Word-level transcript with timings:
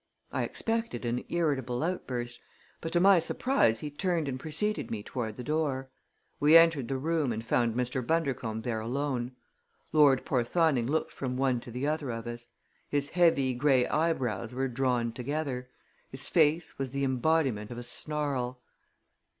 I 0.31 0.41
expected 0.41 1.05
an 1.05 1.23
irritable 1.29 1.83
outburst, 1.83 2.39
but 2.81 2.91
to 2.93 2.99
my 2.99 3.19
surprise 3.19 3.81
he 3.81 3.91
turned 3.91 4.27
and 4.27 4.39
preceded 4.39 4.89
me 4.89 5.03
toward 5.03 5.35
the 5.35 5.43
door. 5.43 5.91
We 6.39 6.57
entered 6.57 6.87
the 6.87 6.97
room 6.97 7.31
and 7.31 7.45
found 7.45 7.75
Mr. 7.75 8.01
Bundercombe 8.03 8.63
there 8.63 8.79
alone. 8.79 9.35
Lord 9.91 10.25
Porthoning 10.25 10.87
looked 10.87 11.11
from 11.13 11.37
one 11.37 11.59
to 11.59 11.69
the 11.69 11.85
other 11.85 12.09
of 12.09 12.25
us. 12.25 12.47
His 12.89 13.09
heavy 13.09 13.53
gray 13.53 13.85
eyebrows 13.85 14.55
were 14.55 14.67
drawn 14.67 15.11
together; 15.11 15.69
his 16.09 16.27
face 16.27 16.79
was 16.79 16.89
the 16.89 17.03
embodiment 17.03 17.69
of 17.69 17.77
a 17.77 17.83
snarl. 17.83 18.59